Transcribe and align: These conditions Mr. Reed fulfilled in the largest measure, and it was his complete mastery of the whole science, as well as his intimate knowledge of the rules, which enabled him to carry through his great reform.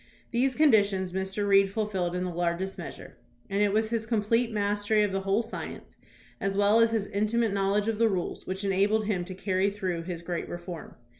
These 0.31 0.55
conditions 0.55 1.13
Mr. 1.13 1.47
Reed 1.47 1.69
fulfilled 1.69 2.15
in 2.15 2.23
the 2.23 2.33
largest 2.33 2.75
measure, 2.75 3.17
and 3.51 3.61
it 3.61 3.71
was 3.71 3.91
his 3.91 4.07
complete 4.07 4.51
mastery 4.51 5.03
of 5.03 5.11
the 5.11 5.19
whole 5.19 5.43
science, 5.43 5.95
as 6.39 6.57
well 6.57 6.79
as 6.79 6.89
his 6.89 7.05
intimate 7.05 7.53
knowledge 7.53 7.87
of 7.87 7.99
the 7.99 8.09
rules, 8.09 8.47
which 8.47 8.63
enabled 8.63 9.05
him 9.05 9.23
to 9.25 9.35
carry 9.35 9.69
through 9.69 10.01
his 10.01 10.23
great 10.23 10.49
reform. 10.49 10.95